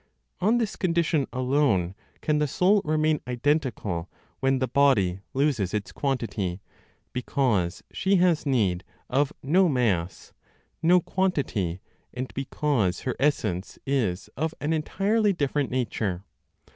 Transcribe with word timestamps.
On 0.39 0.57
this 0.57 0.75
condition 0.75 1.27
alone 1.31 1.93
can 2.21 2.39
the 2.39 2.47
soul 2.47 2.81
remain 2.83 3.21
identical 3.27 4.09
when 4.39 4.57
the 4.57 4.67
body 4.67 5.19
loses 5.35 5.75
its 5.75 5.91
quantity, 5.91 6.59
because 7.13 7.83
she 7.93 8.15
has 8.15 8.43
need 8.43 8.83
of 9.11 9.31
no 9.43 9.69
mass, 9.69 10.33
no 10.81 11.01
quantity, 11.01 11.81
and 12.15 12.33
because 12.33 13.01
her 13.01 13.15
essence 13.19 13.77
is 13.85 14.27
of 14.35 14.55
an 14.59 14.73
entirely 14.73 15.33
different 15.33 15.69
nature. 15.69 16.23